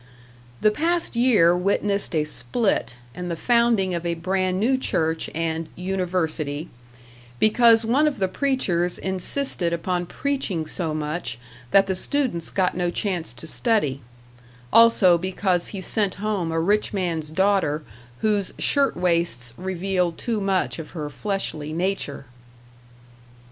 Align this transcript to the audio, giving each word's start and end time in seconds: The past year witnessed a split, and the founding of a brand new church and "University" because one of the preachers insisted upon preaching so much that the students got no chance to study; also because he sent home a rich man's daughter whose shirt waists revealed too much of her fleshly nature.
The 0.61 0.71
past 0.71 1.15
year 1.15 1.55
witnessed 1.55 2.15
a 2.15 2.23
split, 2.23 2.95
and 3.13 3.29
the 3.29 3.35
founding 3.35 3.93
of 3.93 4.03
a 4.03 4.15
brand 4.15 4.59
new 4.59 4.75
church 4.79 5.29
and 5.35 5.69
"University" 5.75 6.69
because 7.37 7.85
one 7.85 8.07
of 8.07 8.17
the 8.17 8.27
preachers 8.27 8.97
insisted 8.97 9.73
upon 9.73 10.07
preaching 10.07 10.65
so 10.65 10.95
much 10.95 11.37
that 11.69 11.85
the 11.85 11.93
students 11.93 12.49
got 12.49 12.75
no 12.75 12.89
chance 12.89 13.31
to 13.33 13.45
study; 13.45 14.01
also 14.73 15.19
because 15.19 15.67
he 15.67 15.81
sent 15.81 16.15
home 16.15 16.51
a 16.51 16.59
rich 16.59 16.93
man's 16.93 17.29
daughter 17.29 17.83
whose 18.21 18.55
shirt 18.57 18.97
waists 18.97 19.53
revealed 19.55 20.17
too 20.17 20.41
much 20.41 20.79
of 20.79 20.89
her 20.97 21.11
fleshly 21.11 21.71
nature. 21.73 22.25